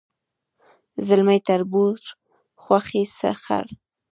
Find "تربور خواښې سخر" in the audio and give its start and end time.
1.47-3.65